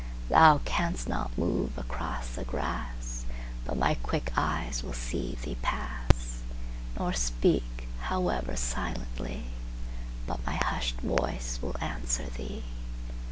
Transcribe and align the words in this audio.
Thou 0.29 0.61
canst 0.65 1.07
not 1.07 1.37
move 1.37 1.77
across 1.77 2.29
the 2.33 2.43
grassBut 2.43 3.77
my 3.77 3.93
quick 4.01 4.33
eyes 4.35 4.83
will 4.83 4.93
see 4.97 5.37
Thee 5.43 5.57
pass, 5.61 6.41
Nor 6.97 7.13
speak, 7.13 7.87
however 7.99 8.55
silently, 8.55 9.43
But 10.25 10.43
my 10.43 10.55
hushed 10.55 11.01
voice 11.01 11.59
will 11.61 11.75
answer 11.81 12.25
Thee. 12.35 12.63